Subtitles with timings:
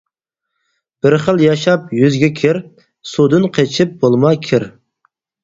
[1.05, 2.59] بىر خىل ياشاپ يۈزگە كىر،
[3.11, 4.69] سۇدىن قېچىپ بولما كىر.